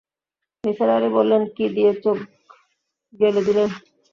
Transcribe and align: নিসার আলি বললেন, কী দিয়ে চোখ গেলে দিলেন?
নিসার 0.63 0.89
আলি 0.95 1.09
বললেন, 1.17 1.41
কী 1.55 1.65
দিয়ে 1.75 1.91
চোখ 2.03 2.17
গেলে 3.13 3.41
দিলেন? 3.47 3.69